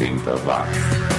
80 0.00 0.34
watts. 0.46 1.10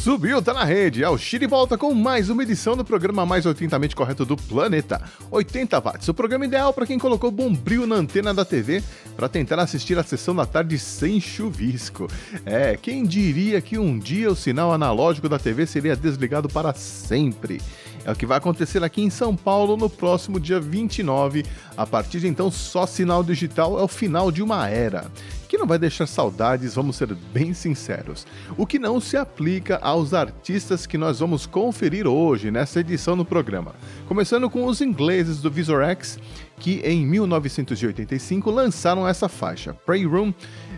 Subiu, 0.00 0.42
tá 0.42 0.52
na 0.52 0.64
rede. 0.64 1.04
É 1.04 1.08
o 1.08 1.16
Chile 1.16 1.46
volta 1.46 1.78
com 1.78 1.94
mais 1.94 2.28
uma 2.28 2.42
edição 2.42 2.76
do 2.76 2.84
programa 2.84 3.24
mais 3.24 3.46
80mente 3.46 3.94
correto 3.94 4.24
do 4.24 4.36
planeta. 4.36 5.00
80 5.30 5.78
watts, 5.78 6.08
o 6.08 6.14
programa 6.14 6.44
ideal 6.44 6.72
para 6.72 6.86
quem 6.86 6.98
colocou 6.98 7.30
bombril 7.30 7.86
na 7.86 7.94
antena 7.94 8.34
da 8.34 8.44
TV 8.44 8.82
para 9.14 9.28
tentar 9.28 9.60
assistir 9.60 9.96
a 9.96 10.02
sessão 10.02 10.34
da 10.34 10.44
tarde 10.44 10.76
sem 10.80 11.20
chuvisco. 11.20 12.08
É, 12.44 12.76
quem 12.76 13.04
diria 13.04 13.60
que 13.60 13.78
um 13.78 13.96
dia 13.96 14.28
o 14.28 14.34
sinal 14.34 14.72
analógico 14.72 15.28
da 15.28 15.38
TV 15.38 15.66
seria 15.66 15.94
desligado 15.94 16.48
para 16.48 16.74
sempre? 16.74 17.60
É 18.04 18.10
o 18.10 18.16
que 18.16 18.26
vai 18.26 18.38
acontecer 18.38 18.82
aqui 18.82 19.02
em 19.02 19.10
São 19.10 19.36
Paulo 19.36 19.76
no 19.76 19.90
próximo 19.90 20.40
dia 20.40 20.58
29. 20.58 21.44
A 21.76 21.86
partir 21.86 22.20
de 22.20 22.28
então, 22.28 22.50
só 22.50 22.86
sinal 22.86 23.22
digital 23.22 23.78
é 23.78 23.82
o 23.82 23.88
final 23.88 24.30
de 24.30 24.42
uma 24.42 24.68
era 24.68 25.10
que 25.50 25.58
não 25.58 25.66
vai 25.66 25.80
deixar 25.80 26.06
saudades, 26.06 26.76
vamos 26.76 26.94
ser 26.94 27.12
bem 27.12 27.52
sinceros. 27.52 28.24
O 28.56 28.64
que 28.64 28.78
não 28.78 29.00
se 29.00 29.16
aplica 29.16 29.78
aos 29.82 30.14
artistas 30.14 30.86
que 30.86 30.96
nós 30.96 31.18
vamos 31.18 31.44
conferir 31.44 32.06
hoje 32.06 32.52
nessa 32.52 32.78
edição 32.78 33.16
do 33.16 33.24
programa. 33.24 33.74
Começando 34.06 34.48
com 34.48 34.64
os 34.64 34.80
ingleses 34.80 35.40
do 35.40 35.50
Visor 35.50 35.82
X, 35.82 36.20
que 36.56 36.80
em 36.84 37.04
1985 37.04 38.48
lançaram 38.48 39.08
essa 39.08 39.28
faixa, 39.28 39.74
Pray 39.74 40.06
Room. 40.06 40.32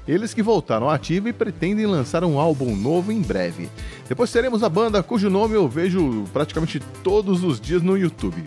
Eles 0.07 0.35
que 0.35 0.43
voltaram 0.43 0.91
ativo 0.91 1.29
e 1.29 1.33
pretendem 1.33 1.87
lançar 1.87 2.25
um 2.25 2.39
álbum 2.39 2.75
novo 2.75 3.13
em 3.13 3.23
breve. 3.23 3.69
Depois 4.09 4.33
teremos 4.33 4.63
a 4.63 4.69
banda 4.69 5.03
cujo 5.03 5.31
nome 5.31 5.55
eu 5.55 5.69
vejo 5.69 6.25
praticamente 6.33 6.81
todos 7.03 7.45
os 7.45 7.61
dias 7.61 7.83
no 7.83 7.97
YouTube. 7.97 8.43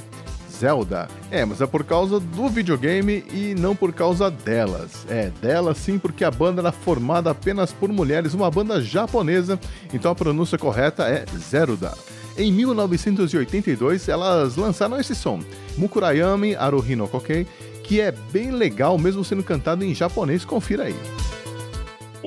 Zelda. 0.60 1.08
É, 1.30 1.44
mas 1.44 1.62
é 1.62 1.68
por 1.68 1.84
causa 1.84 2.20
do 2.20 2.48
videogame 2.48 3.24
e 3.34 3.56
não 3.58 3.76
por 3.76 3.94
causa 3.94 4.32
delas. 4.32 5.06
É, 5.10 5.30
delas 5.42 5.78
sim, 5.78 6.00
porque 6.00 6.24
a 6.24 6.32
banda 6.32 6.62
era 6.62 6.72
formada 6.72 7.30
apenas 7.30 7.72
por 7.72 7.90
mulheres, 7.90 8.34
uma 8.34 8.50
banda 8.50 8.82
japonesa, 8.82 9.60
então 9.94 10.12
a 10.12 10.16
pronúncia 10.16 10.58
correta 10.58 11.04
é 11.04 11.26
Zeruda. 11.38 11.94
Em 12.38 12.52
1982, 12.52 14.10
elas 14.10 14.56
lançaram 14.56 15.00
esse 15.00 15.16
som, 15.16 15.40
Mukurayami 15.78 16.56
Aruhi 16.56 16.96
no 16.96 17.08
Kokei, 17.08 17.48
que 17.84 18.02
é 18.02 18.12
bem 18.12 18.52
legal 18.52 18.98
mesmo 18.98 19.24
sendo 19.24 19.44
cantado 19.44 19.84
em 19.86 19.94
japonês, 19.94 20.44
confira 20.44 20.84
aí. 20.84 20.96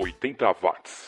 80 0.07 0.37
watts. 0.63 1.08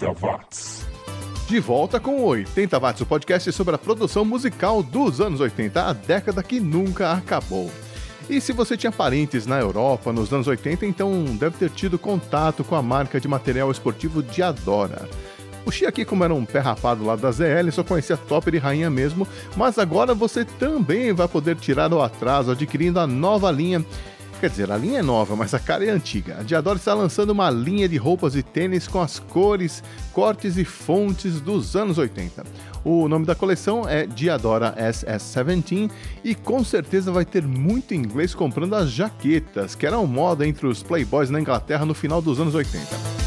80 0.00 0.12
watts. 0.20 0.86
De 1.46 1.60
volta 1.60 2.00
com 2.00 2.22
80 2.24 2.78
watts, 2.78 3.00
o 3.02 3.06
podcast 3.06 3.52
sobre 3.52 3.74
a 3.74 3.78
produção 3.78 4.24
musical 4.24 4.82
dos 4.82 5.20
anos 5.20 5.40
80, 5.40 5.82
a 5.82 5.92
década 5.92 6.42
que 6.42 6.58
nunca 6.58 7.12
acabou. 7.12 7.70
E 8.28 8.40
se 8.40 8.52
você 8.52 8.76
tinha 8.76 8.92
parentes 8.92 9.46
na 9.46 9.58
Europa 9.58 10.12
nos 10.12 10.32
anos 10.32 10.46
80, 10.46 10.86
então 10.86 11.24
deve 11.36 11.58
ter 11.58 11.70
tido 11.70 11.98
contato 11.98 12.62
com 12.62 12.76
a 12.76 12.82
marca 12.82 13.20
de 13.20 13.26
material 13.26 13.70
esportivo 13.70 14.22
Diadora. 14.22 15.08
O 15.66 15.70
Xi 15.70 15.84
aqui, 15.84 16.04
como 16.04 16.24
era 16.24 16.32
um 16.32 16.44
pé 16.44 16.60
rapado 16.60 17.04
lá 17.04 17.16
da 17.16 17.30
ZL, 17.30 17.70
só 17.70 17.84
conhecia 17.84 18.16
Topper 18.16 18.54
e 18.54 18.58
Rainha 18.58 18.88
mesmo, 18.88 19.28
mas 19.56 19.78
agora 19.78 20.14
você 20.14 20.44
também 20.44 21.12
vai 21.12 21.28
poder 21.28 21.56
tirar 21.56 21.92
o 21.92 22.00
atraso 22.00 22.52
adquirindo 22.52 22.98
a 23.00 23.06
nova 23.06 23.50
linha 23.50 23.84
Quer 24.40 24.48
dizer, 24.48 24.72
a 24.72 24.76
linha 24.78 25.00
é 25.00 25.02
nova, 25.02 25.36
mas 25.36 25.52
a 25.52 25.58
cara 25.58 25.84
é 25.84 25.90
antiga. 25.90 26.38
A 26.40 26.42
Diadora 26.42 26.78
está 26.78 26.94
lançando 26.94 27.28
uma 27.28 27.50
linha 27.50 27.86
de 27.86 27.98
roupas 27.98 28.34
e 28.34 28.42
tênis 28.42 28.88
com 28.88 28.98
as 28.98 29.18
cores, 29.18 29.84
cortes 30.14 30.56
e 30.56 30.64
fontes 30.64 31.42
dos 31.42 31.76
anos 31.76 31.98
80. 31.98 32.44
O 32.82 33.06
nome 33.06 33.26
da 33.26 33.34
coleção 33.34 33.86
é 33.86 34.06
Diadora 34.06 34.74
SS17 34.78 35.90
e 36.24 36.34
com 36.34 36.64
certeza 36.64 37.12
vai 37.12 37.26
ter 37.26 37.46
muito 37.46 37.92
inglês 37.92 38.34
comprando 38.34 38.76
as 38.76 38.90
jaquetas, 38.90 39.74
que 39.74 39.86
eram 39.86 40.06
moda 40.06 40.48
entre 40.48 40.66
os 40.66 40.82
playboys 40.82 41.28
na 41.28 41.38
Inglaterra 41.38 41.84
no 41.84 41.92
final 41.92 42.22
dos 42.22 42.40
anos 42.40 42.54
80. 42.54 43.19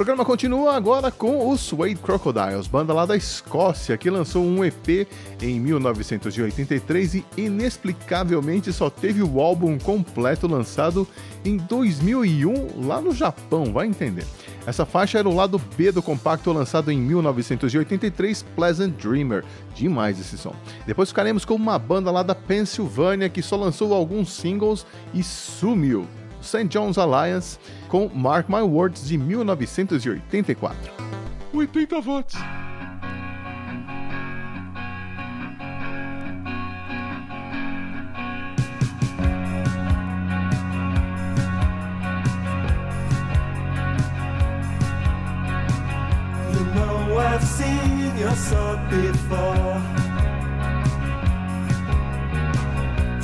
Programa 0.00 0.24
continua 0.24 0.74
agora 0.74 1.10
com 1.10 1.50
os 1.50 1.60
Suede 1.60 1.96
Crocodiles, 1.96 2.66
banda 2.66 2.94
lá 2.94 3.04
da 3.04 3.14
Escócia, 3.14 3.98
que 3.98 4.08
lançou 4.08 4.42
um 4.42 4.64
EP 4.64 5.06
em 5.42 5.60
1983 5.60 7.16
e 7.16 7.24
inexplicavelmente 7.36 8.72
só 8.72 8.88
teve 8.88 9.22
o 9.22 9.42
álbum 9.42 9.78
completo 9.78 10.46
lançado 10.46 11.06
em 11.44 11.58
2001 11.58 12.86
lá 12.86 12.98
no 12.98 13.12
Japão, 13.12 13.74
vai 13.74 13.88
entender. 13.88 14.24
Essa 14.66 14.86
faixa 14.86 15.18
era 15.18 15.28
o 15.28 15.34
lado 15.34 15.60
B 15.76 15.92
do 15.92 16.02
compacto 16.02 16.50
lançado 16.50 16.90
em 16.90 16.98
1983, 16.98 18.42
Pleasant 18.56 18.94
Dreamer. 18.94 19.44
Demais 19.74 20.18
esse 20.18 20.38
som. 20.38 20.56
Depois 20.86 21.10
ficaremos 21.10 21.44
com 21.44 21.54
uma 21.54 21.78
banda 21.78 22.10
lá 22.10 22.22
da 22.22 22.34
Pensilvânia 22.34 23.28
que 23.28 23.42
só 23.42 23.54
lançou 23.54 23.92
alguns 23.92 24.32
singles 24.32 24.86
e 25.12 25.22
sumiu. 25.22 26.08
St. 26.40 26.68
John's 26.70 26.98
Alliance 26.98 27.58
com 27.88 28.10
Mark 28.14 28.48
My 28.48 28.62
Words 28.62 29.08
de 29.08 29.16
1984. 29.16 30.74
80 31.52 32.06
watts. 32.06 32.34
You 46.52 46.64
know 46.74 47.18
I've 47.18 47.42
seen 47.44 48.16
your 48.16 48.34
sort 48.36 48.88
before. 48.90 49.99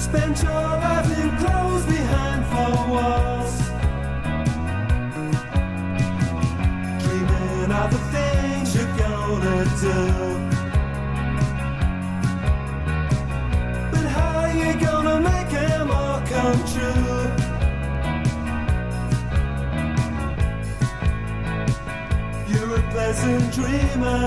Spent 0.06 0.40
your 0.40 0.52
life 0.52 1.18
in 1.18 1.36
clothes 1.36 1.84
behind 1.84 2.46
four 2.46 2.78
walls. 2.92 3.54
Dreaming 7.02 7.70
of 7.72 7.88
the 7.90 7.98
things 8.14 8.66
you're 8.76 8.94
gonna 8.96 9.64
do. 9.80 9.98
But 13.90 14.06
how 14.16 14.46
you 14.54 14.70
gonna 14.78 15.18
make 15.20 15.50
them 15.50 15.90
all 15.90 16.20
come 16.20 16.60
true? 16.72 17.24
You're 22.46 22.72
a 22.76 22.82
pleasant 22.92 23.44
dreamer. 23.52 24.26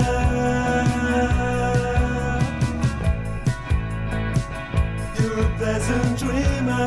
A 5.40 5.48
pleasant 5.56 6.18
dreamer. 6.18 6.86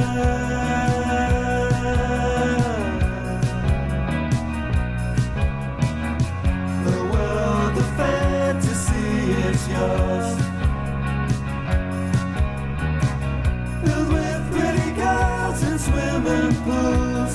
The 6.86 7.00
world 7.14 7.78
of 7.84 7.90
fantasy 7.98 9.10
is 9.50 9.62
yours. 9.74 10.28
Filled 13.82 14.10
with 14.18 14.42
pretty 14.54 14.90
girls 15.02 15.60
and 15.70 15.80
swimming 15.88 16.56
pools. 16.64 17.34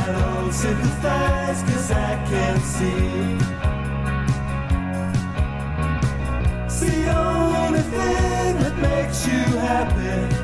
I 0.00 0.04
don't 0.16 0.52
sympathize 0.52 1.62
cause 1.68 1.90
I 1.90 2.12
can't 2.30 2.62
see. 2.62 3.77
Only 7.94 8.14
thing 8.14 8.58
that 8.60 8.76
makes 8.78 9.26
you 9.26 9.40
happy. 9.58 10.34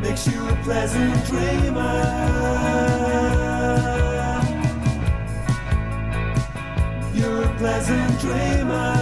Makes 0.00 0.26
you 0.26 0.48
a 0.48 0.56
pleasant 0.62 1.26
dreamer. 1.26 2.02
You're 7.14 7.44
a 7.44 7.54
pleasant 7.56 8.20
dreamer. 8.20 8.92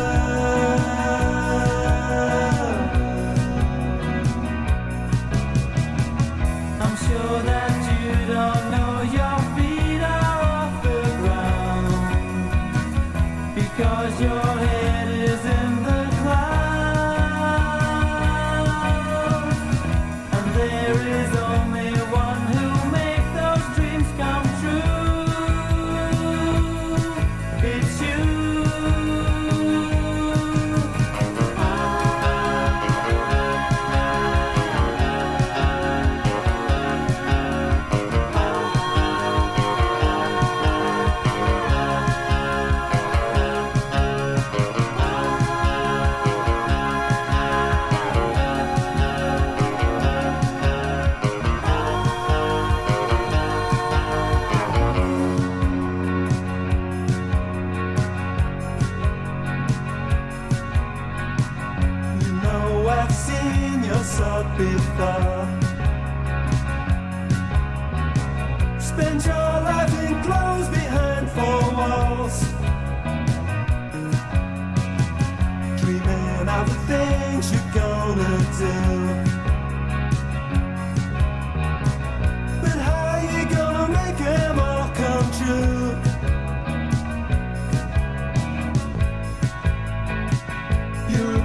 I'm 6.81 6.97
sure 6.97 7.43
that 7.43 7.74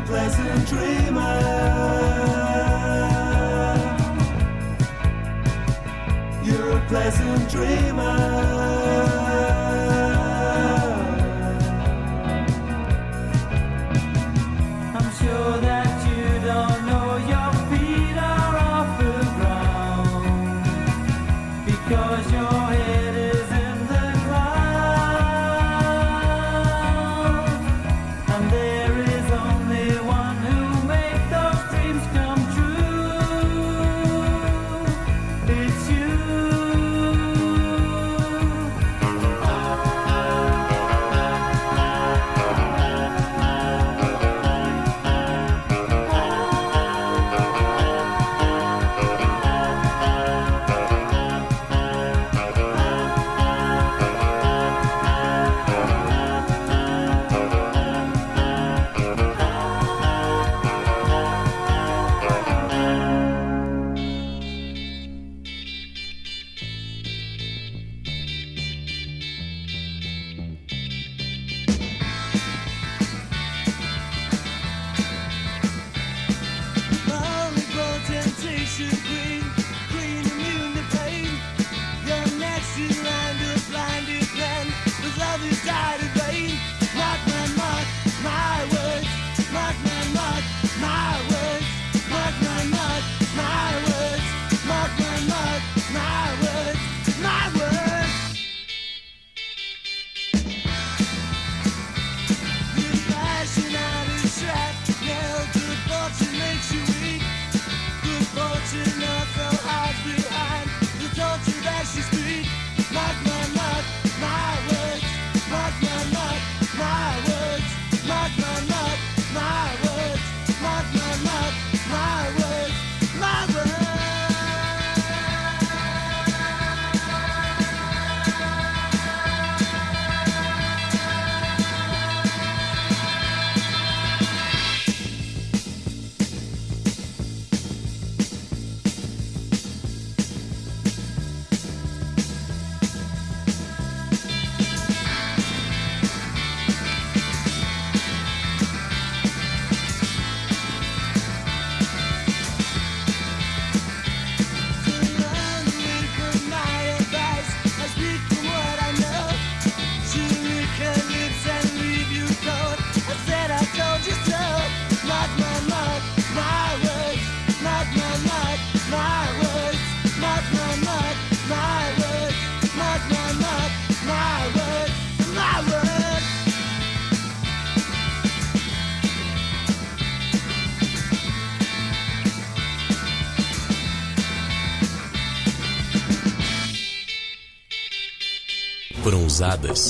pleasant 0.09 0.67
dreamer. 0.67 1.39
You're 6.43 6.77
a 6.77 6.81
pleasant 6.87 7.51
dreamer. 7.51 9.28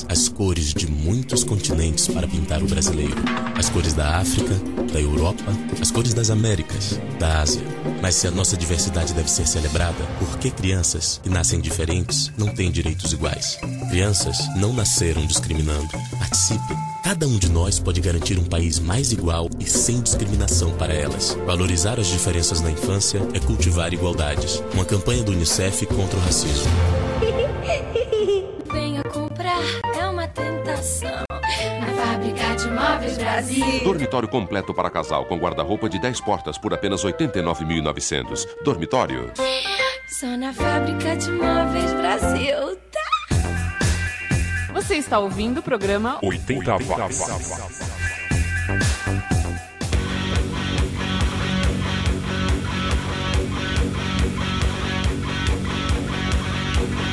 As 0.10 0.28
cores 0.28 0.74
de 0.74 0.90
muitos 0.90 1.44
continentes 1.44 2.08
para 2.08 2.28
pintar 2.28 2.64
o 2.64 2.68
brasileiro. 2.68 3.16
As 3.56 3.70
cores 3.70 3.94
da 3.94 4.18
África, 4.18 4.56
da 4.92 5.00
Europa, 5.00 5.44
as 5.80 5.92
cores 5.92 6.14
das 6.14 6.30
Américas, 6.32 7.00
da 7.20 7.42
Ásia. 7.42 7.62
Mas 8.02 8.16
se 8.16 8.28
a 8.28 8.32
nossa 8.32 8.58
diversidade 8.58 9.14
deve 9.14 9.30
ser 9.30 9.48
celebrada, 9.48 10.04
por 10.18 10.40
que 10.40 10.50
crianças 10.50 11.20
que 11.22 11.30
nascem 11.30 11.60
diferentes 11.60 12.32
não 12.38 12.48
têm 12.48 12.72
direitos 12.72 13.14
iguais? 13.14 13.60
Crianças 13.90 14.40
não 14.56 14.74
nasceram 14.74 15.26
discriminando. 15.26 15.90
Participe. 16.18 16.74
Cada 17.04 17.28
um 17.28 17.38
de 17.38 17.50
nós 17.50 17.80
pode 17.80 18.02
garantir 18.02 18.38
um 18.40 18.46
país 18.46 18.80
mais 18.80 19.12
igual 19.12 19.50
e 19.60 19.66
sem 19.66 20.02
discriminação 20.02 20.72
para 20.78 20.94
elas. 20.94 21.38
Valorizar 21.46 22.00
as 22.00 22.08
diferenças 22.08 22.60
na 22.62 22.72
infância 22.72 23.22
é 23.34 23.40
cultivar 23.40 23.94
igualdades. 23.94 24.64
Uma 24.74 24.86
campanha 24.86 25.24
do 25.24 25.32
Unicef 25.32 25.86
contra 25.86 26.18
o 26.18 26.22
racismo. 26.22 26.70
Brasil. 33.40 33.84
Dormitório 33.84 34.28
completo 34.28 34.74
para 34.74 34.90
casal 34.90 35.26
com 35.26 35.38
guarda-roupa 35.38 35.88
de 35.88 36.00
10 36.00 36.20
portas 36.22 36.58
por 36.58 36.74
apenas 36.74 37.04
89.900. 37.06 38.46
Dormitório. 38.64 39.32
Só 40.20 40.28
na 40.36 40.54
fábrica 40.54 41.16
de 41.16 41.32
móveis 41.32 41.94
Brasil. 41.94 42.78
Tá? 42.92 43.00
Você 44.74 44.96
está 44.96 45.20
ouvindo 45.20 45.60
o 45.60 45.64
programa 45.64 46.20
80 46.22 46.72
watts. 46.86 47.22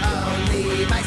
Only 0.03 0.87
my 0.87 1.03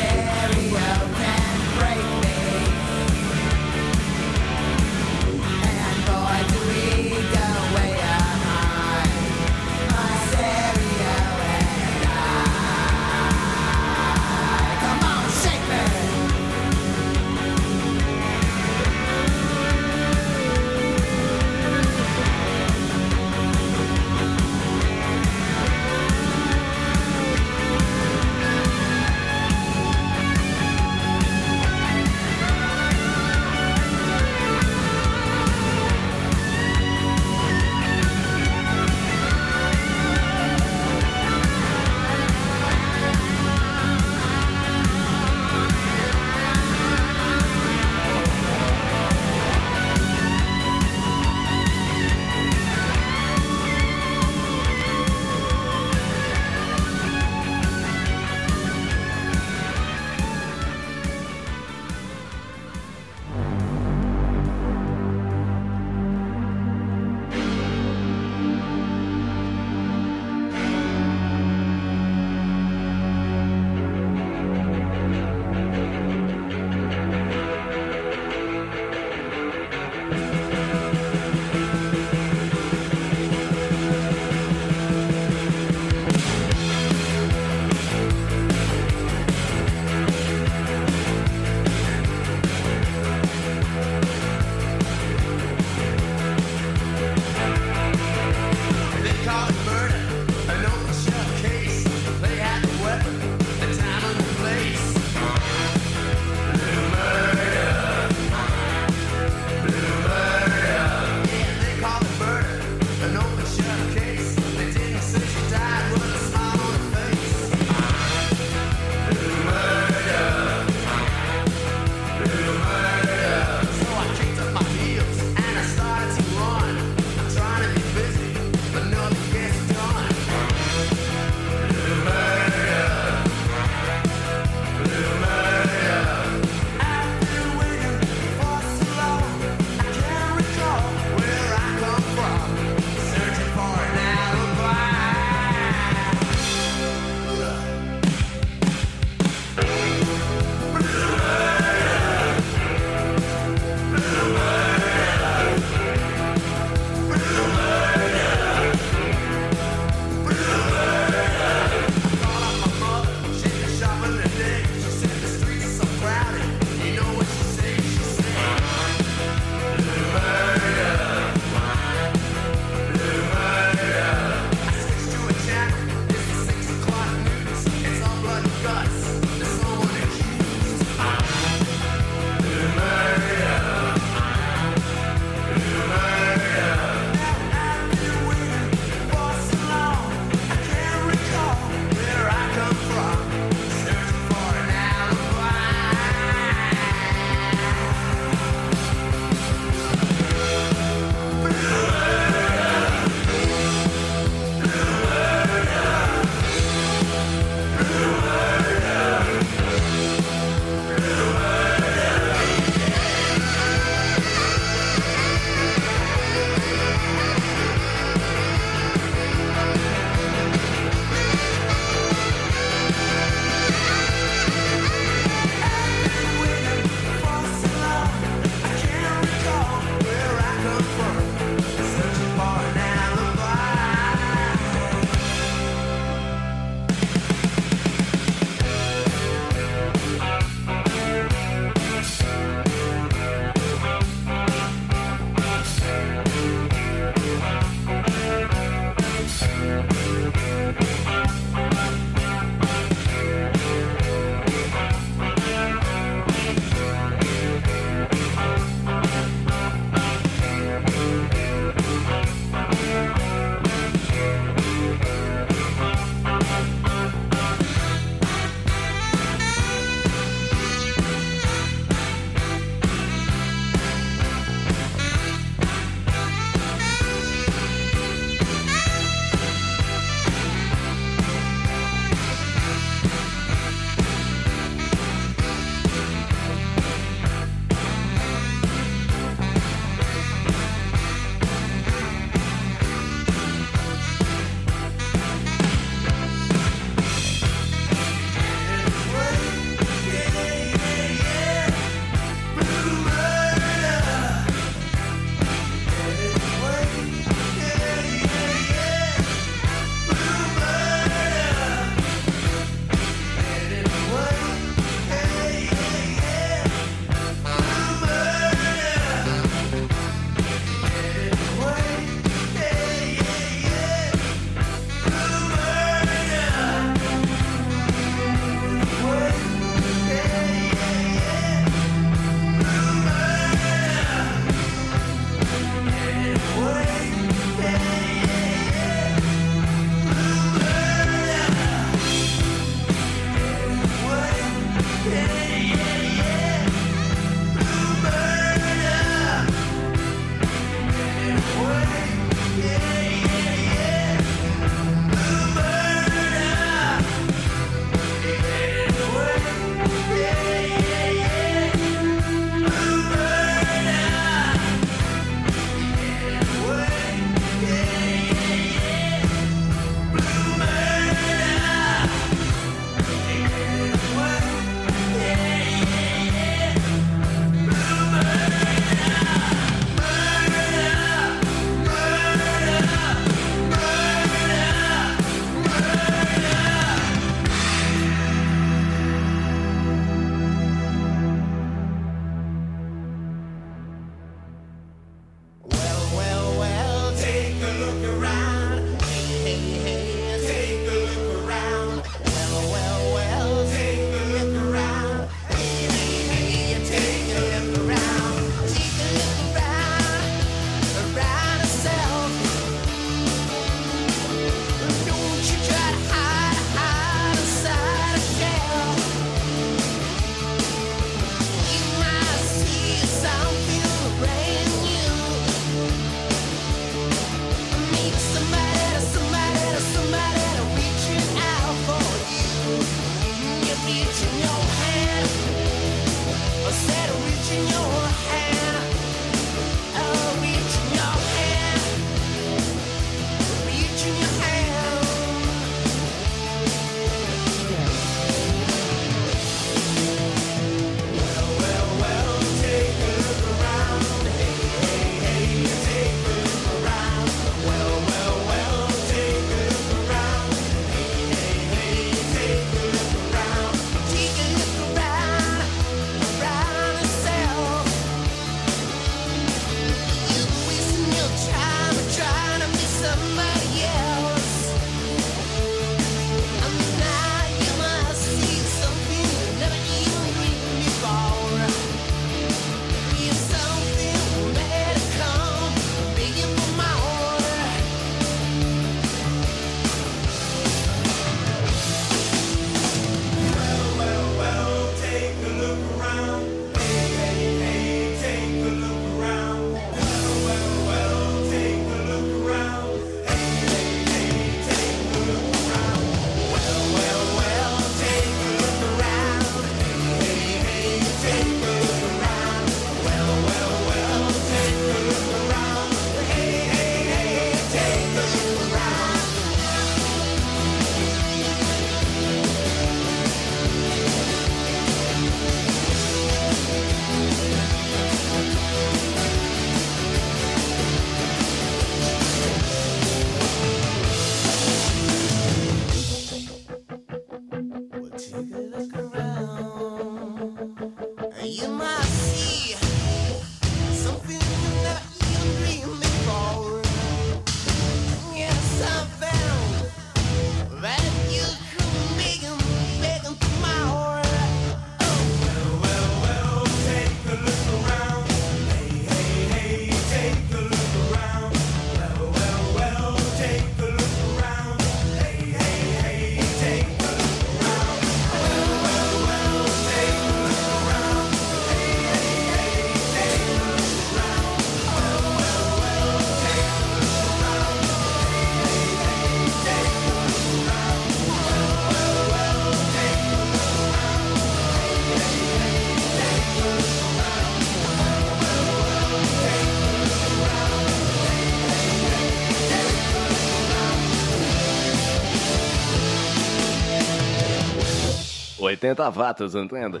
80 598.84 599.10
watts, 599.10 599.54
entende? 599.54 600.00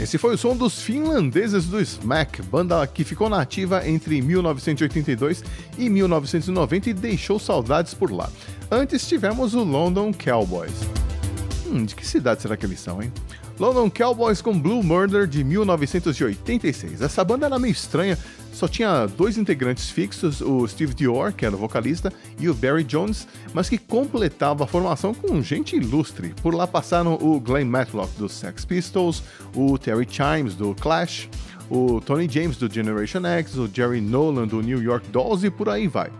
Esse 0.00 0.18
foi 0.18 0.34
o 0.34 0.38
som 0.38 0.56
dos 0.56 0.82
finlandeses 0.82 1.66
do 1.66 1.80
Smack, 1.80 2.42
banda 2.42 2.84
que 2.86 3.04
ficou 3.04 3.28
nativa 3.28 3.86
entre 3.86 4.20
1982 4.20 5.44
e 5.78 5.88
1990 5.88 6.90
e 6.90 6.94
deixou 6.94 7.38
saudades 7.38 7.94
por 7.94 8.10
lá. 8.10 8.28
Antes 8.68 9.06
tivemos 9.06 9.54
o 9.54 9.62
London 9.62 10.12
Cowboys. 10.12 10.72
Hum, 11.66 11.84
de 11.84 11.94
que 11.94 12.04
cidade 12.04 12.42
será 12.42 12.56
que 12.56 12.66
eles 12.66 12.80
são, 12.80 13.00
hein? 13.00 13.12
London 13.58 13.90
Cowboys 13.90 14.40
com 14.40 14.58
Blue 14.58 14.82
Murder 14.82 15.26
de 15.26 15.44
1986. 15.44 17.00
Essa 17.00 17.24
banda 17.24 17.46
era 17.46 17.58
meio 17.58 17.72
estranha, 17.72 18.18
só 18.52 18.68
tinha 18.68 19.06
dois 19.06 19.38
integrantes 19.38 19.90
fixos, 19.90 20.40
o 20.40 20.66
Steve 20.66 20.94
Dior, 20.94 21.32
que 21.32 21.46
era 21.46 21.54
o 21.54 21.58
vocalista, 21.58 22.12
e 22.38 22.48
o 22.48 22.54
Barry 22.54 22.84
Jones, 22.84 23.26
mas 23.54 23.68
que 23.68 23.78
completava 23.78 24.64
a 24.64 24.66
formação 24.66 25.14
com 25.14 25.42
gente 25.42 25.76
ilustre. 25.76 26.34
Por 26.42 26.54
lá 26.54 26.66
passaram 26.66 27.14
o 27.14 27.40
Glenn 27.40 27.66
Matlock 27.66 28.12
dos 28.18 28.32
Sex 28.32 28.64
Pistols, 28.64 29.22
o 29.54 29.78
Terry 29.78 30.06
Chimes 30.08 30.54
do 30.54 30.74
Clash, 30.74 31.28
o 31.70 32.00
Tony 32.00 32.28
James 32.28 32.56
do 32.56 32.72
Generation 32.72 33.24
X, 33.24 33.56
o 33.56 33.68
Jerry 33.72 34.00
Nolan 34.00 34.46
do 34.46 34.60
New 34.60 34.82
York 34.82 35.08
Dolls 35.08 35.46
e 35.46 35.50
por 35.50 35.68
aí 35.68 35.88
vai. 35.88 36.10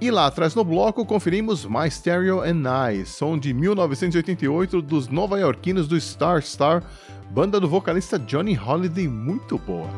E 0.00 0.10
lá 0.10 0.26
atrás 0.26 0.54
no 0.54 0.64
bloco 0.64 1.04
conferimos 1.04 1.66
My 1.66 1.90
Stereo 1.90 2.40
and 2.40 2.62
I, 2.66 3.04
som 3.04 3.38
de 3.38 3.52
1988 3.52 4.80
dos 4.80 5.08
nova-iorquinos 5.08 5.86
do 5.86 6.00
Star 6.00 6.42
Star, 6.42 6.82
banda 7.30 7.60
do 7.60 7.68
vocalista 7.68 8.18
Johnny 8.18 8.58
Holiday, 8.58 9.06
muito 9.06 9.58
boa. 9.58 9.90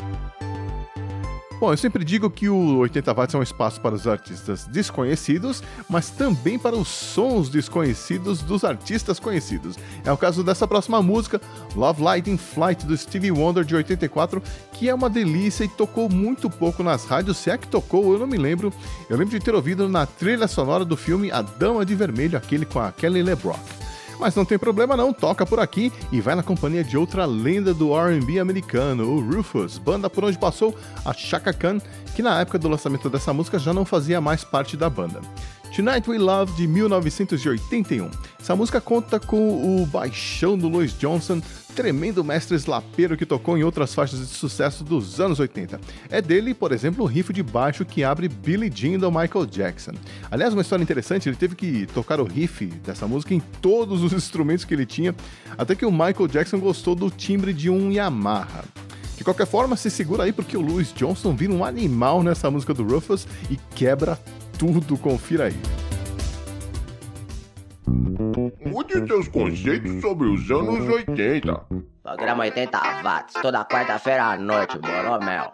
Bom, 1.62 1.72
eu 1.72 1.76
sempre 1.76 2.04
digo 2.04 2.28
que 2.28 2.48
o 2.48 2.78
80 2.78 3.14
watts 3.14 3.34
é 3.36 3.38
um 3.38 3.42
espaço 3.42 3.80
para 3.80 3.94
os 3.94 4.08
artistas 4.08 4.64
desconhecidos, 4.64 5.62
mas 5.88 6.10
também 6.10 6.58
para 6.58 6.74
os 6.74 6.88
sons 6.88 7.48
desconhecidos 7.48 8.42
dos 8.42 8.64
artistas 8.64 9.20
conhecidos. 9.20 9.78
É 10.04 10.10
o 10.10 10.16
caso 10.16 10.42
dessa 10.42 10.66
próxima 10.66 11.00
música, 11.00 11.40
Love 11.76 12.02
Lighting 12.02 12.36
Flight 12.36 12.84
do 12.84 12.96
Stevie 12.96 13.30
Wonder 13.30 13.64
de 13.64 13.76
84, 13.76 14.42
que 14.72 14.88
é 14.88 14.94
uma 14.94 15.08
delícia 15.08 15.62
e 15.62 15.68
tocou 15.68 16.08
muito 16.08 16.50
pouco 16.50 16.82
nas 16.82 17.04
rádios, 17.04 17.36
se 17.36 17.48
é 17.48 17.56
que 17.56 17.68
tocou, 17.68 18.12
eu 18.12 18.18
não 18.18 18.26
me 18.26 18.38
lembro. 18.38 18.72
Eu 19.08 19.16
lembro 19.16 19.38
de 19.38 19.44
ter 19.44 19.54
ouvido 19.54 19.88
na 19.88 20.04
trilha 20.04 20.48
sonora 20.48 20.84
do 20.84 20.96
filme 20.96 21.30
A 21.30 21.42
Dama 21.42 21.86
de 21.86 21.94
Vermelho, 21.94 22.36
aquele 22.36 22.66
com 22.66 22.80
a 22.80 22.90
Kelly 22.90 23.22
LeBrock. 23.22 23.81
Mas 24.18 24.34
não 24.34 24.44
tem 24.44 24.58
problema 24.58 24.96
não, 24.96 25.12
toca 25.12 25.44
por 25.44 25.60
aqui 25.60 25.92
e 26.10 26.20
vai 26.20 26.34
na 26.34 26.42
companhia 26.42 26.84
de 26.84 26.96
outra 26.96 27.24
lenda 27.24 27.74
do 27.74 27.94
R&B 27.94 28.38
americano, 28.38 29.04
o 29.04 29.20
Rufus, 29.20 29.78
banda 29.78 30.08
por 30.08 30.24
onde 30.24 30.38
passou 30.38 30.76
a 31.04 31.12
Chaka 31.12 31.52
Khan, 31.52 31.78
que 32.14 32.22
na 32.22 32.40
época 32.40 32.58
do 32.58 32.68
lançamento 32.68 33.08
dessa 33.10 33.32
música 33.32 33.58
já 33.58 33.72
não 33.72 33.84
fazia 33.84 34.20
mais 34.20 34.44
parte 34.44 34.76
da 34.76 34.88
banda. 34.88 35.20
Tonight 35.74 36.08
We 36.08 36.18
Love 36.18 36.52
de 36.52 36.66
1981. 36.66 38.10
Essa 38.38 38.54
música 38.54 38.78
conta 38.78 39.18
com 39.18 39.82
o 39.82 39.86
baixão 39.86 40.58
do 40.58 40.68
Louis 40.68 40.92
Johnson, 40.98 41.40
tremendo 41.74 42.22
mestre 42.22 42.56
slapeiro 42.56 43.16
que 43.16 43.26
tocou 43.26 43.56
em 43.56 43.62
outras 43.62 43.94
faixas 43.94 44.20
de 44.20 44.26
sucesso 44.26 44.84
dos 44.84 45.20
anos 45.20 45.40
80. 45.40 45.80
É 46.10 46.20
dele, 46.20 46.54
por 46.54 46.72
exemplo, 46.72 47.04
o 47.04 47.06
riff 47.06 47.32
de 47.32 47.42
baixo 47.42 47.84
que 47.84 48.04
abre 48.04 48.28
Billie 48.28 48.70
Jean 48.72 48.98
do 48.98 49.10
Michael 49.10 49.46
Jackson. 49.46 49.92
Aliás, 50.30 50.52
uma 50.52 50.62
história 50.62 50.82
interessante, 50.82 51.28
ele 51.28 51.36
teve 51.36 51.54
que 51.54 51.86
tocar 51.86 52.20
o 52.20 52.24
riff 52.24 52.66
dessa 52.84 53.06
música 53.06 53.34
em 53.34 53.40
todos 53.60 54.02
os 54.02 54.12
instrumentos 54.14 54.64
que 54.64 54.74
ele 54.74 54.86
tinha, 54.86 55.14
até 55.56 55.74
que 55.74 55.86
o 55.86 55.92
Michael 55.92 56.28
Jackson 56.28 56.58
gostou 56.58 56.94
do 56.94 57.10
timbre 57.10 57.52
de 57.52 57.70
um 57.70 57.90
Yamaha. 57.90 58.64
De 59.16 59.24
qualquer 59.24 59.46
forma, 59.46 59.76
se 59.76 59.90
segura 59.90 60.24
aí 60.24 60.32
porque 60.32 60.56
o 60.56 60.60
Louis 60.60 60.92
Johnson 60.92 61.34
vira 61.34 61.52
um 61.52 61.64
animal 61.64 62.22
nessa 62.22 62.50
música 62.50 62.74
do 62.74 62.82
Rufus 62.82 63.26
e 63.50 63.56
quebra 63.74 64.18
tudo, 64.58 64.96
confira 64.96 65.44
aí. 65.44 65.91
Mude 67.86 69.06
seus 69.06 69.28
conceitos 69.28 70.00
sobre 70.00 70.28
os 70.28 70.50
anos 70.50 70.88
80. 70.88 71.66
Programa 72.02 72.44
80 72.44 73.02
watts, 73.02 73.34
toda 73.42 73.64
quarta-feira 73.64 74.24
à 74.24 74.36
noite, 74.36 74.78
Boromel. 74.78 75.50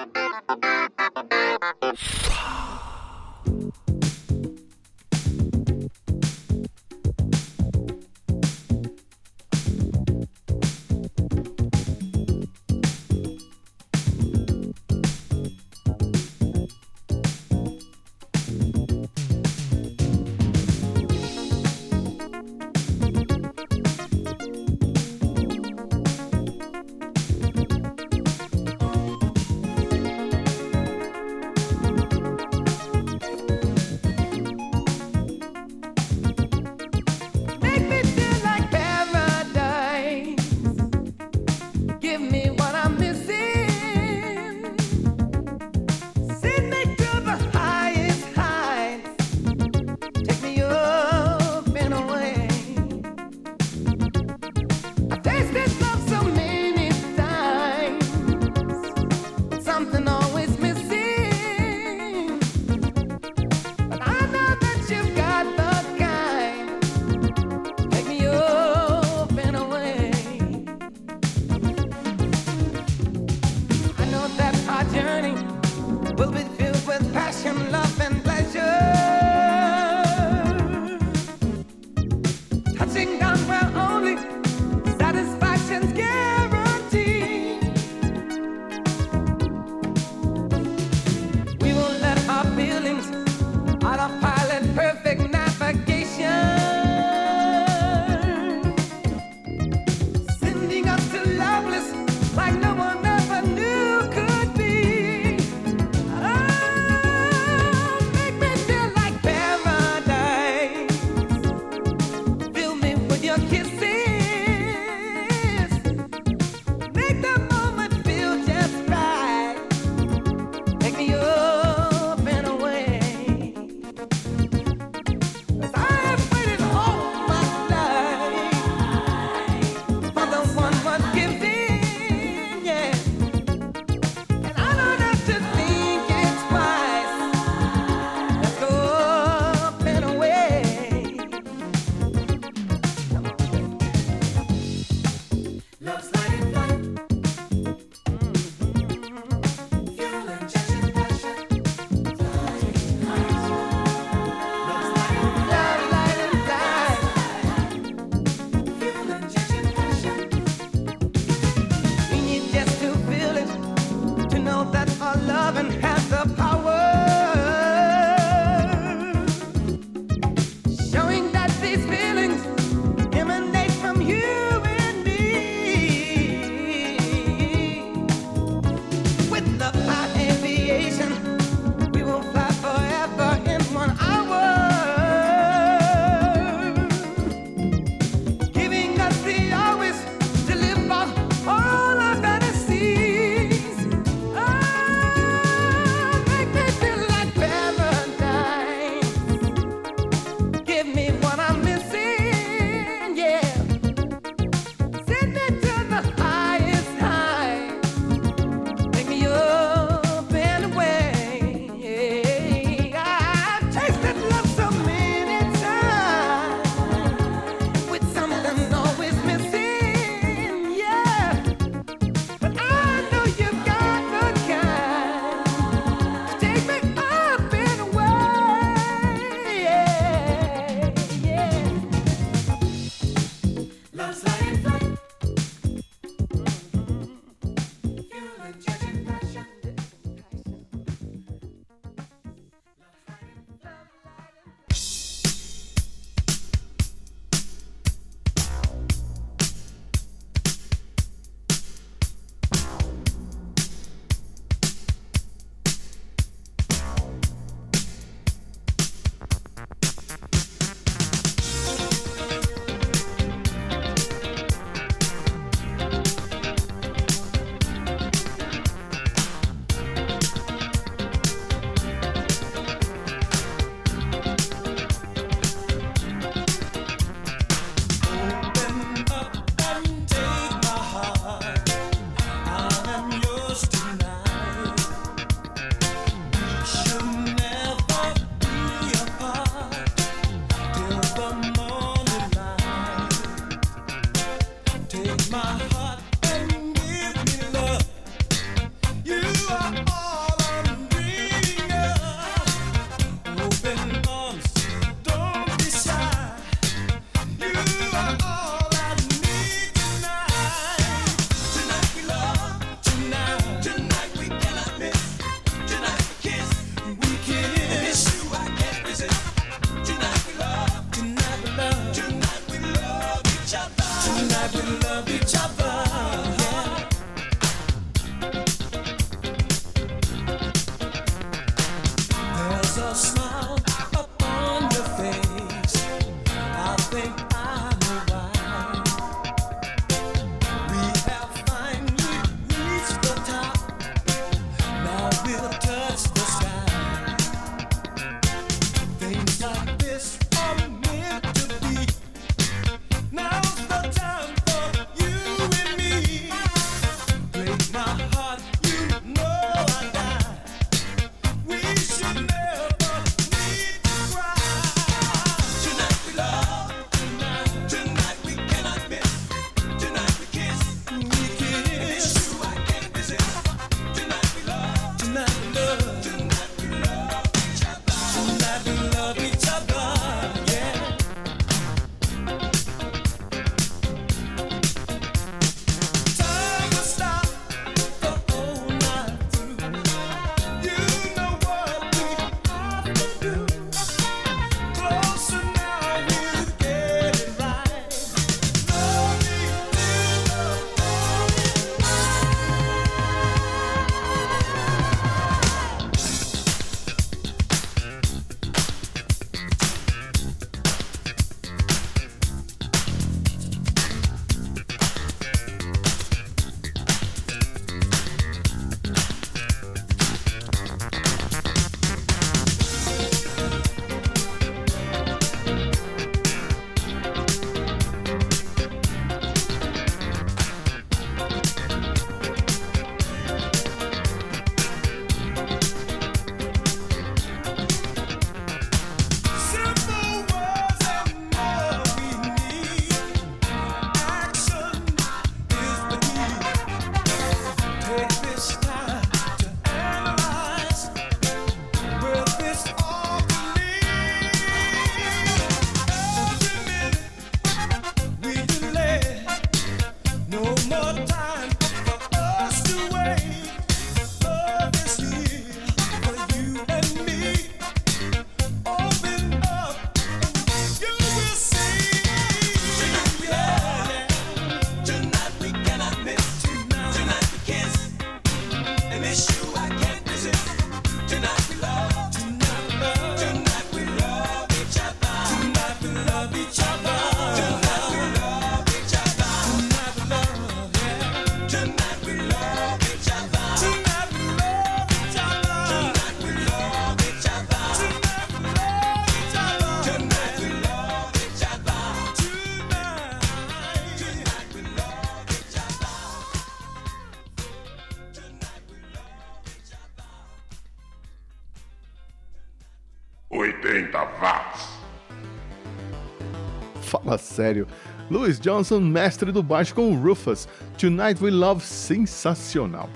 Sério. 517.38 517.68
Louis 518.10 518.40
Johnson, 518.40 518.80
mestre 518.80 519.30
do 519.30 519.44
baixo 519.44 519.72
com 519.72 519.94
Rufus. 519.94 520.48
Tonight 520.76 521.22
We 521.22 521.30
Love, 521.30 521.64
sensacional. 521.64 522.90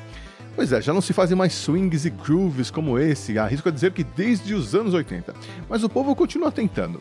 Pois 0.57 0.72
é, 0.72 0.82
já 0.82 0.93
não 0.93 1.01
se 1.01 1.12
fazem 1.12 1.36
mais 1.36 1.53
swings 1.53 2.05
e 2.05 2.11
grooves 2.11 2.68
como 2.68 2.99
esse, 2.99 3.38
arrisco 3.38 3.68
a 3.68 3.72
dizer 3.72 3.93
que 3.93 4.03
desde 4.03 4.53
os 4.53 4.74
anos 4.74 4.95
80. 4.95 5.32
Mas 5.68 5.84
o 5.84 5.88
povo 5.88 6.14
continua 6.16 6.51
tentando. 6.51 7.01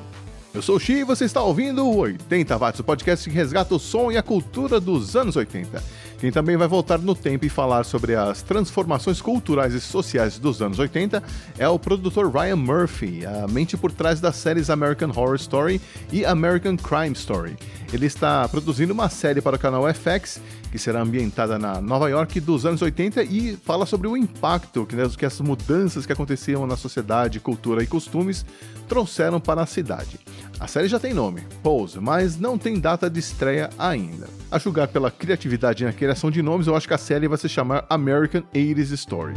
Eu 0.54 0.62
sou 0.62 0.76
o 0.76 0.80
Xi 0.80 1.00
e 1.00 1.04
você 1.04 1.26
está 1.26 1.42
ouvindo 1.42 1.84
o 1.84 1.98
80 1.98 2.58
Watts, 2.58 2.80
o 2.80 2.84
podcast 2.84 3.28
que 3.28 3.36
resgata 3.36 3.74
o 3.74 3.80
som 3.80 4.12
e 4.12 4.18
a 4.18 4.22
cultura 4.22 4.80
dos 4.80 5.16
anos 5.16 5.36
80. 5.36 5.82
Quem 6.22 6.32
também 6.32 6.56
vai 6.56 6.68
voltar 6.68 7.00
no 7.00 7.16
tempo 7.16 7.46
e 7.46 7.50
falar 7.50 7.84
sobre 7.84 8.14
as 8.14 8.44
transformações 8.44 9.20
culturais 9.20 9.74
e 9.74 9.82
sociais 9.82 10.38
dos 10.38 10.62
anos 10.62 10.78
80 10.78 11.24
é 11.58 11.68
o 11.68 11.80
produtor 11.80 12.32
Ryan 12.32 12.58
Murphy, 12.58 13.26
a 13.26 13.48
mente 13.48 13.76
por 13.76 13.92
trás 13.92 14.22
das 14.22 14.36
séries 14.36 14.70
American 14.70 15.10
Horror 15.10 15.34
Story 15.38 15.82
e 16.12 16.24
American 16.24 16.78
Crime 16.78 17.14
Story. 17.14 17.58
Ele 17.92 18.06
está 18.06 18.48
produzindo 18.48 18.94
uma 18.94 19.10
série 19.10 19.42
para 19.42 19.56
o 19.56 19.60
canal 19.60 19.84
FX, 19.92 20.40
que 20.72 20.80
será 20.80 21.02
ambientada 21.02 21.60
na 21.60 21.82
Nova 21.82 22.10
York 22.10 22.40
dos 22.40 22.66
anos 22.66 22.82
80 22.82 23.24
e 23.24 23.58
fala 23.58 23.86
sobre 23.86 24.08
o 24.08 24.16
impacto 24.16 24.86
que, 24.86 24.96
que 25.18 25.26
as 25.26 25.40
mudanças 25.42 26.06
que 26.06 26.14
aconteciam 26.14 26.66
na 26.66 26.78
sociedade, 26.78 27.40
cultura 27.40 27.84
e 27.84 27.88
costumes 27.88 28.46
trouxeram 28.88 29.40
para 29.40 29.62
a 29.62 29.66
cidade. 29.66 30.20
A 30.60 30.68
série 30.68 30.88
já 30.88 31.00
tem 31.00 31.14
nome, 31.14 31.42
Pose, 31.62 32.00
mas 32.00 32.40
não 32.40 32.58
tem 32.58 32.80
data 32.80 33.10
de 33.10 33.20
estreia 33.20 33.70
ainda. 33.78 34.30
A 34.50 34.58
julgar 34.58 34.88
pela 34.88 35.12
criatividade 35.12 35.84
na 35.84 35.92
criação 35.92 36.32
de 36.32 36.42
nomes, 36.42 36.68
eu 36.68 36.76
acho 36.76 36.88
que 36.88 36.94
a 36.94 36.98
série 36.98 37.28
vai 37.28 37.38
se 37.38 37.50
chamar 37.50 37.86
American 37.90 38.44
80s 38.54 38.92
Story. 38.92 39.36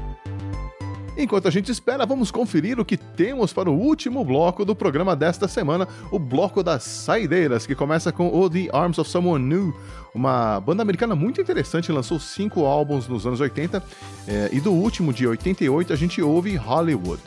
Enquanto 1.17 1.47
a 1.47 1.51
gente 1.51 1.71
espera, 1.71 2.05
vamos 2.05 2.33
conferir 2.33 2.81
o 2.81 2.85
que 2.85 2.97
temos 2.97 3.53
para 3.53 3.71
o 3.71 3.79
último 3.79 4.25
bloco 4.25 4.65
do 4.65 4.75
programa 4.75 5.15
desta 5.15 5.47
semana, 5.47 5.87
o 6.11 6.19
bloco 6.19 6.61
das 6.61 6.83
saideiras, 6.83 7.67
que 7.67 7.75
começa 7.75 8.11
com 8.11 8.37
o 8.37 8.51
The 8.51 8.69
Arms 8.73 8.99
of 8.99 9.09
Someone 9.09 9.45
New, 9.45 9.73
uma 10.15 10.61
banda 10.61 10.83
americana 10.83 11.17
muito 11.17 11.41
interessante, 11.41 11.91
lançou 11.91 12.21
cinco 12.21 12.65
álbuns 12.65 13.09
nos 13.09 13.27
anos 13.27 13.41
80, 13.41 13.83
eh, 14.29 14.51
e 14.53 14.61
do 14.61 14.73
último, 14.73 15.13
de 15.13 15.27
88, 15.27 15.93
a 15.93 15.97
gente 15.97 16.23
ouve 16.23 16.55
Hollywood. 16.55 17.21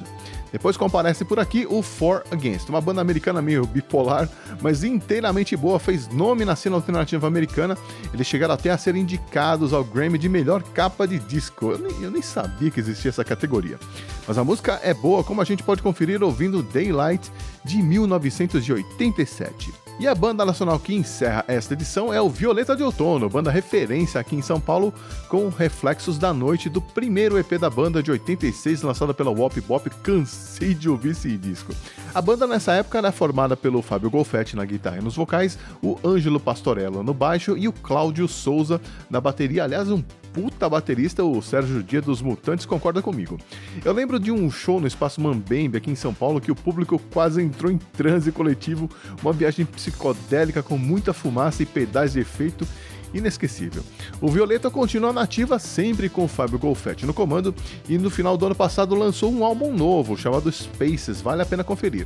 Depois 0.51 0.77
comparece 0.77 1.25
por 1.25 1.39
aqui 1.39 1.67
o 1.69 1.81
For 1.81 2.23
Against, 2.31 2.69
uma 2.69 2.79
banda 2.79 3.01
americana 3.01 3.41
meio 3.41 3.65
bipolar, 3.65 4.29
mas 4.61 4.83
inteiramente 4.83 5.57
boa, 5.57 5.77
fez 5.77 6.07
nome 6.07 6.45
na 6.45 6.55
cena 6.55 6.77
alternativa 6.77 7.27
americana. 7.27 7.77
Eles 8.13 8.25
chegaram 8.25 8.53
até 8.53 8.69
a 8.69 8.77
ser 8.77 8.95
indicados 8.95 9.73
ao 9.73 9.83
Grammy 9.83 10.17
de 10.17 10.29
melhor 10.29 10.63
capa 10.63 11.05
de 11.05 11.19
disco. 11.19 11.71
Eu 11.71 11.79
nem, 11.79 12.01
eu 12.01 12.09
nem 12.09 12.21
sabia 12.21 12.71
que 12.71 12.79
existia 12.79 13.09
essa 13.09 13.25
categoria. 13.25 13.77
Mas 14.25 14.37
a 14.37 14.43
música 14.43 14.79
é 14.81 14.93
boa, 14.93 15.23
como 15.23 15.41
a 15.41 15.45
gente 15.45 15.63
pode 15.63 15.81
conferir 15.81 16.23
ouvindo 16.23 16.63
Daylight 16.63 17.29
de 17.65 17.81
1987. 17.81 19.86
E 19.99 20.07
a 20.07 20.13
banda 20.13 20.45
nacional 20.45 20.79
que 20.79 20.93
encerra 20.93 21.43
esta 21.47 21.73
edição 21.73 22.13
é 22.13 22.21
o 22.21 22.29
Violeta 22.29 22.75
de 22.75 22.83
Outono, 22.83 23.27
banda 23.27 23.49
referência 23.49 24.21
aqui 24.21 24.35
em 24.35 24.43
São 24.43 24.59
Paulo, 24.59 24.93
com 25.27 25.49
reflexos 25.49 26.19
da 26.19 26.31
noite 26.31 26.69
do 26.69 26.79
primeiro 26.79 27.35
EP 27.39 27.53
da 27.53 27.67
banda 27.67 28.03
de 28.03 28.11
86, 28.11 28.83
lançada 28.83 29.11
pela 29.11 29.31
Wop 29.31 29.59
Bop. 29.61 29.89
Cansei 30.03 30.75
de 30.75 30.87
ouvir 30.87 31.13
esse 31.13 31.35
disco. 31.35 31.73
A 32.13 32.21
banda 32.21 32.45
nessa 32.45 32.73
época 32.73 32.99
era 32.99 33.11
formada 33.11 33.57
pelo 33.57 33.81
Fábio 33.81 34.11
Golfetti 34.11 34.55
na 34.55 34.65
guitarra 34.65 34.99
e 34.99 35.01
nos 35.01 35.15
vocais, 35.15 35.57
o 35.81 35.97
Ângelo 36.05 36.39
Pastorello 36.39 37.01
no 37.01 37.13
baixo 37.13 37.57
e 37.57 37.67
o 37.67 37.73
Cláudio 37.73 38.27
Souza 38.27 38.79
na 39.09 39.19
bateria. 39.19 39.63
Aliás, 39.63 39.89
um 39.89 40.03
puta 40.31 40.69
baterista, 40.69 41.23
o 41.23 41.41
Sérgio 41.41 41.81
Dia 41.81 41.99
dos 41.99 42.21
Mutantes, 42.21 42.63
concorda 42.63 43.01
comigo. 43.01 43.39
Eu 43.83 43.91
lembro 43.91 44.19
de 44.19 44.31
um 44.31 44.51
show 44.51 44.79
no 44.79 44.85
Espaço 44.85 45.19
Mambembe 45.19 45.79
aqui 45.79 45.89
em 45.89 45.95
São 45.95 46.13
Paulo 46.13 46.39
que 46.39 46.51
o 46.51 46.55
público 46.55 47.01
quase 47.11 47.41
entrou 47.41 47.71
em 47.71 47.79
transe 47.79 48.31
coletivo, 48.31 48.87
uma 49.23 49.33
viagem 49.33 49.65
psicodélica 49.87 50.61
com 50.61 50.77
muita 50.77 51.13
fumaça 51.13 51.63
e 51.63 51.65
pedais 51.65 52.13
de 52.13 52.19
efeito 52.19 52.67
inesquecível. 53.13 53.83
O 54.19 54.29
Violeta 54.29 54.69
continua 54.69 55.13
nativa 55.13 55.57
sempre 55.59 56.09
com 56.09 56.25
o 56.25 56.27
Fábio 56.27 56.59
Golfetti 56.59 57.05
no 57.05 57.13
comando 57.13 57.55
e 57.87 57.97
no 57.97 58.09
final 58.09 58.37
do 58.37 58.45
ano 58.45 58.55
passado 58.55 58.93
lançou 58.95 59.31
um 59.31 59.45
álbum 59.45 59.73
novo 59.73 60.17
chamado 60.17 60.51
Spaces, 60.51 61.21
vale 61.21 61.41
a 61.41 61.45
pena 61.45 61.63
conferir. 61.63 62.05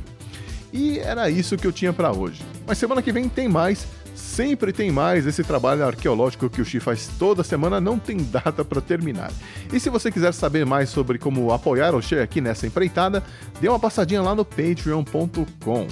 E 0.72 0.98
era 1.00 1.28
isso 1.28 1.56
que 1.56 1.66
eu 1.66 1.72
tinha 1.72 1.92
para 1.92 2.12
hoje. 2.12 2.40
Mas 2.66 2.78
semana 2.78 3.02
que 3.02 3.12
vem 3.12 3.28
tem 3.28 3.48
mais. 3.48 3.86
Sempre 4.14 4.72
tem 4.72 4.90
mais 4.90 5.26
esse 5.26 5.42
trabalho 5.42 5.84
arqueológico 5.84 6.48
que 6.48 6.60
o 6.60 6.64
Xi 6.64 6.80
faz 6.80 7.10
toda 7.18 7.42
semana, 7.42 7.80
não 7.80 7.98
tem 7.98 8.16
data 8.24 8.64
para 8.64 8.80
terminar. 8.80 9.30
E 9.70 9.80
se 9.80 9.90
você 9.90 10.10
quiser 10.10 10.32
saber 10.32 10.64
mais 10.64 10.88
sobre 10.88 11.18
como 11.18 11.52
apoiar 11.52 11.94
o 11.94 12.00
Xi 12.00 12.18
aqui 12.18 12.40
nessa 12.40 12.66
empreitada, 12.66 13.22
dê 13.60 13.68
uma 13.68 13.78
passadinha 13.78 14.22
lá 14.22 14.34
no 14.34 14.44
patreon.com. 14.44 15.86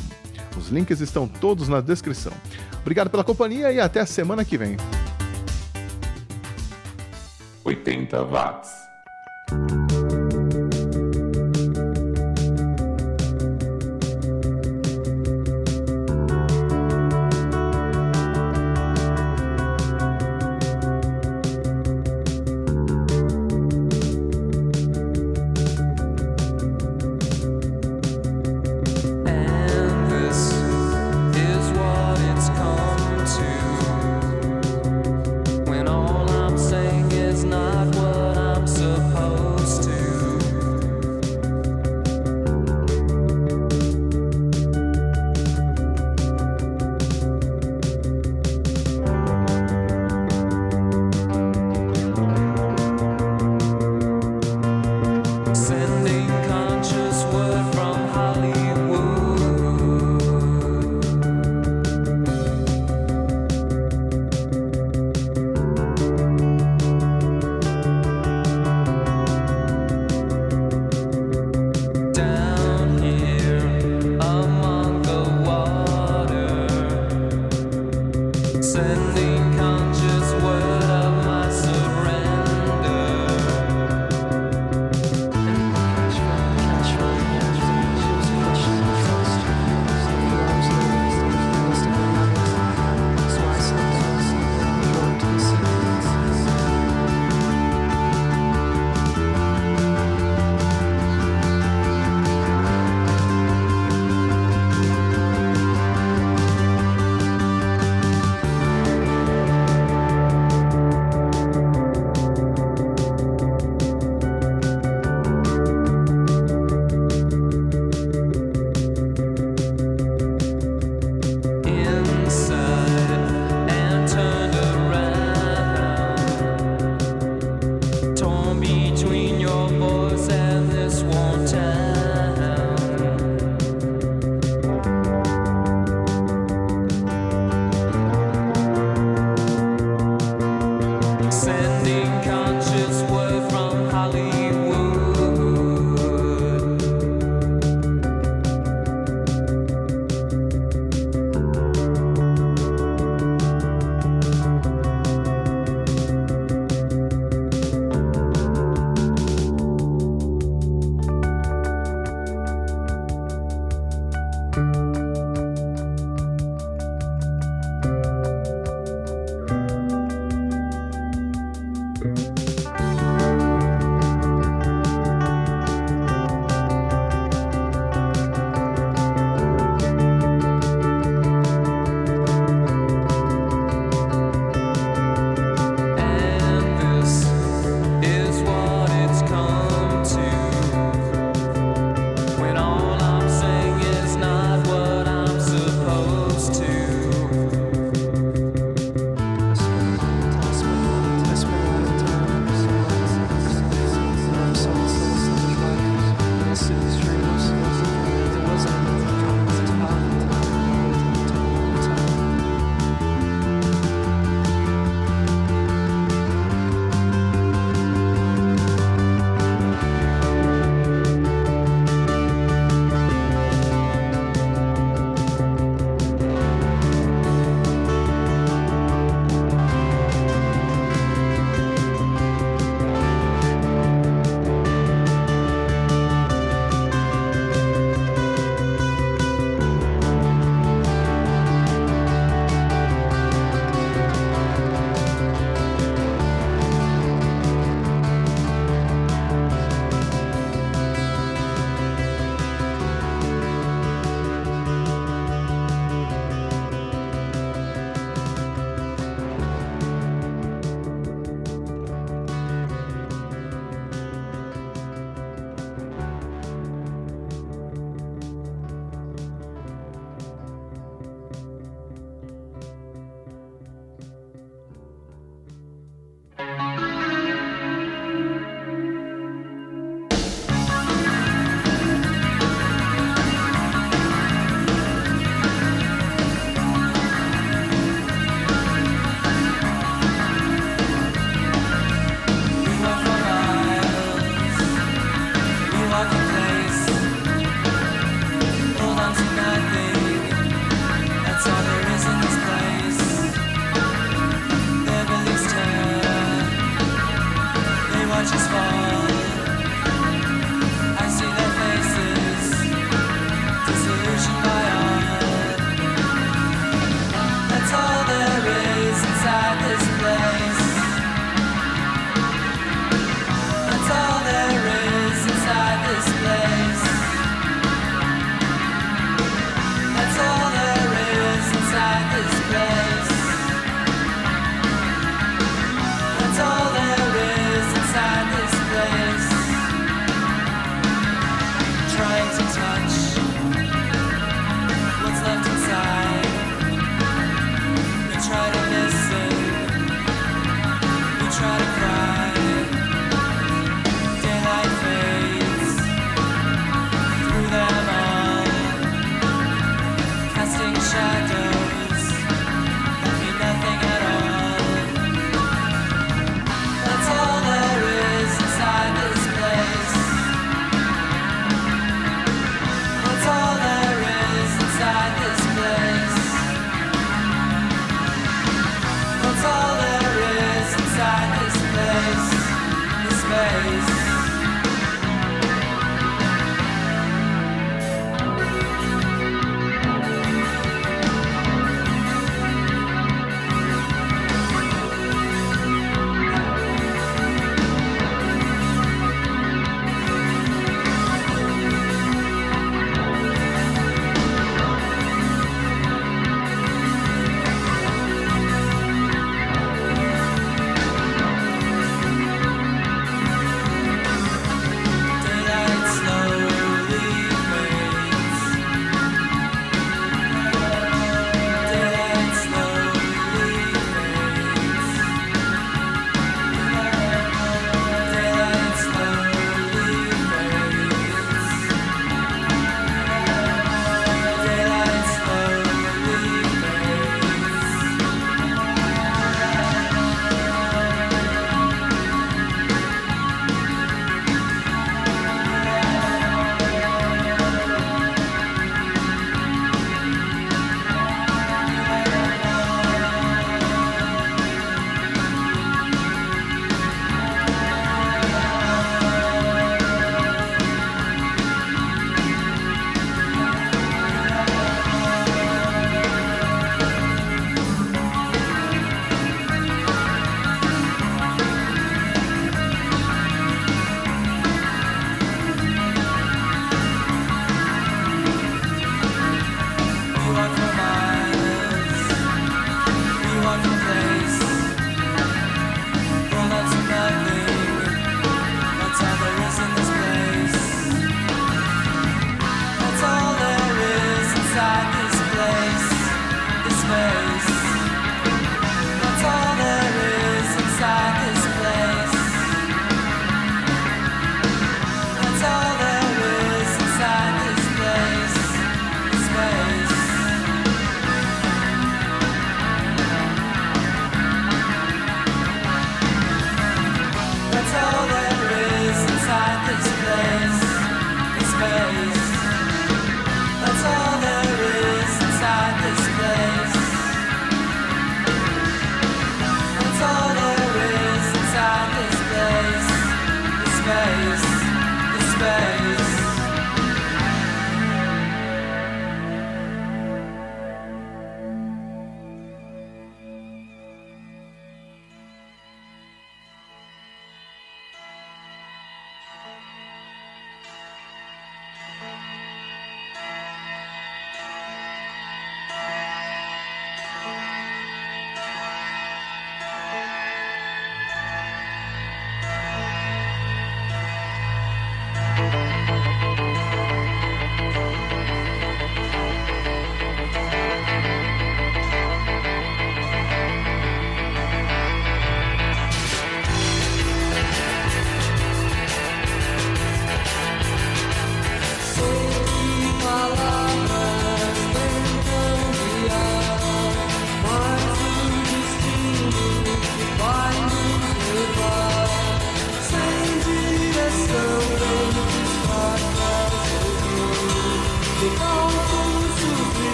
Os 0.56 0.68
links 0.68 1.00
estão 1.00 1.26
todos 1.26 1.68
na 1.68 1.80
descrição. 1.80 2.32
Obrigado 2.80 3.10
pela 3.10 3.24
companhia 3.24 3.72
e 3.72 3.80
até 3.80 4.00
a 4.00 4.06
semana 4.06 4.44
que 4.44 4.58
vem. 4.58 4.76
80 7.64 8.24
watts. 8.24 8.70